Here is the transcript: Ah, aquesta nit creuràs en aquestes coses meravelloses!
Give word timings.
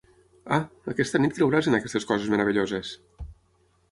Ah, 0.55 0.57
aquesta 0.93 1.21
nit 1.25 1.35
creuràs 1.35 1.69
en 1.71 1.77
aquestes 1.79 2.07
coses 2.13 2.33
meravelloses! 2.35 2.97